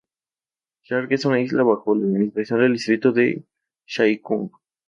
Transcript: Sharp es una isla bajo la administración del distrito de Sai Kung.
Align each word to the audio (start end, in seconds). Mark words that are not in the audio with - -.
Sharp 0.81 1.11
es 1.11 1.25
una 1.25 1.39
isla 1.41 1.61
bajo 1.61 1.93
la 1.93 2.05
administración 2.05 2.61
del 2.61 2.73
distrito 2.73 3.11
de 3.11 3.45
Sai 3.85 4.17
Kung. 4.17 4.49